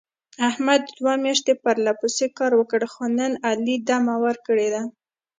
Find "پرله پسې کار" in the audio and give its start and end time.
1.63-2.51